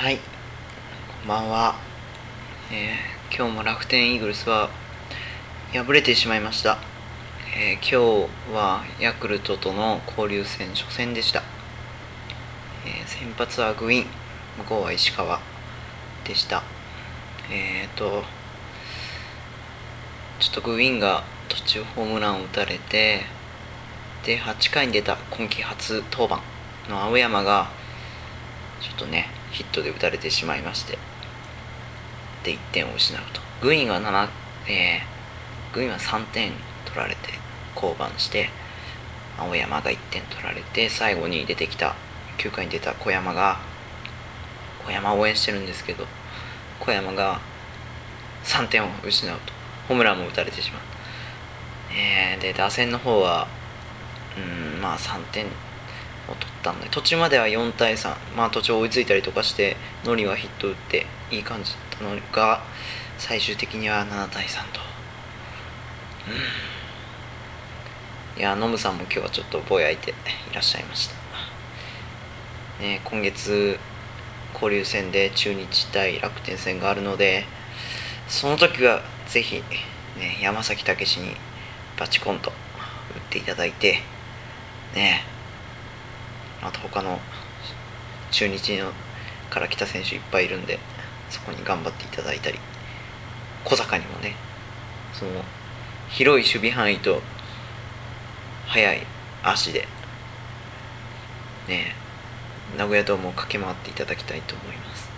[0.00, 0.22] はい、こ
[1.26, 1.74] んばんは、
[2.72, 4.70] えー今日も楽天イーグルスは
[5.74, 6.78] 敗れてしまいました、
[7.54, 11.42] えー今日はヤクルトとの交流戦初戦でした、
[12.86, 14.06] えー先発はグイン
[14.56, 15.38] 向こうは石川
[16.24, 16.62] でした。
[17.52, 18.24] えっ、と
[20.38, 23.20] ちょっとグインが途中ホームランを打たれて
[24.24, 26.40] で8回に出た今季初登板
[26.90, 27.78] の青山が
[28.80, 30.98] ちょっとねヒットで打たれてしまいまして。
[32.44, 33.40] で1点を失うと。
[33.60, 34.28] グイーンは7、
[34.70, 36.52] えーグイーンは3点
[36.86, 37.34] 取られて
[37.74, 38.48] 降板して
[39.38, 41.94] 青山が1点取られて最後に出てきた
[42.38, 43.58] 9回に出た小山が
[44.86, 46.06] 小山を応援してるんですけど
[46.80, 47.40] 小山が
[48.44, 49.52] 3点を失うと。
[49.88, 50.82] ホームランも打たれてしまう、
[51.92, 53.48] えーで打線の方は
[54.36, 55.46] うんまあ3点
[56.28, 62.62] を取ったんで途中までは4対3まあ途中追いついたりとかしてノリはヒット打っていい感じだったのが
[63.18, 64.80] 最終的には7対3と。
[68.36, 68.40] うん。
[68.40, 70.14] いやノムさんも今日はちょっとぼやいてい
[70.54, 71.14] らっしゃいました。
[72.80, 73.78] ね今月
[74.54, 77.44] 交流戦で中日対楽天戦があるので
[78.28, 79.56] その時はぜひ、
[80.18, 81.36] ね、山崎武史に
[81.98, 82.56] バチコンと打っ
[83.30, 83.98] ていただいて
[86.90, 87.20] 他の
[88.30, 88.92] 中日の
[89.50, 90.78] から来た選手いっぱいいるんで
[91.28, 92.58] そこに頑張っていただいたり
[93.64, 94.34] 小坂にもね
[95.12, 95.30] その
[96.08, 97.20] 広い守備範囲と
[98.66, 99.06] 速い
[99.42, 99.86] 足で
[101.68, 101.94] ね
[102.76, 105.10] 名古屋ドームを駆け回っていただきたいと思います、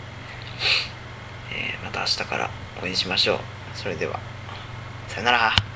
[1.53, 2.51] えーまた明日から
[2.83, 3.39] 応援しましょう。
[3.75, 4.19] それでは
[5.09, 5.72] さよなら。